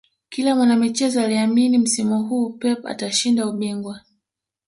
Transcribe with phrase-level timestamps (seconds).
[0.29, 4.01] kila mwanamichezo aliamini msimu huo pep atashinda ubingwa